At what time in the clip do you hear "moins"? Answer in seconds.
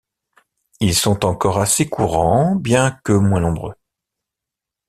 3.13-3.39